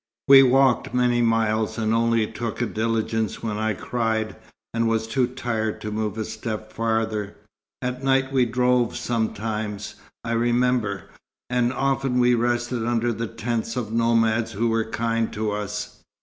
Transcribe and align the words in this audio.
We 0.27 0.41
walked 0.41 0.95
many 0.95 1.21
miles, 1.21 1.77
and 1.77 1.93
only 1.93 2.25
took 2.25 2.59
a 2.59 2.65
diligence 2.65 3.43
when 3.43 3.57
I 3.59 3.75
cried, 3.75 4.35
and 4.73 4.87
was 4.87 5.05
too 5.05 5.27
tired 5.27 5.79
to 5.81 5.91
move 5.91 6.17
a 6.17 6.25
step 6.25 6.73
farther. 6.73 7.35
At 7.83 8.03
night 8.03 8.33
we 8.33 8.47
drove 8.47 8.97
sometimes, 8.97 9.93
I 10.23 10.31
remember, 10.31 11.03
and 11.51 11.71
often 11.71 12.17
we 12.19 12.33
rested 12.33 12.83
under 12.83 13.13
the 13.13 13.27
tents 13.27 13.75
of 13.75 13.93
nomads 13.93 14.53
who 14.53 14.69
were 14.69 14.85
kind 14.89 15.31
to 15.33 15.51
us. 15.51 16.01